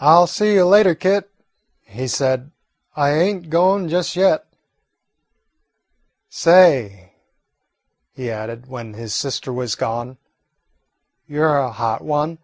[0.00, 1.30] "I 'll see you later, Kit,"
[1.82, 2.50] he said;
[2.96, 4.44] "I ain't goin' just yet.
[6.28, 7.12] Say,"
[8.12, 10.18] he added, when his sister was gone,
[11.28, 12.38] "you 're a hot one.